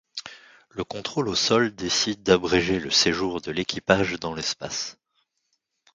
[0.69, 4.97] Le contrôle au sol décide d'abréger le séjour de l'équipage dans l'espace.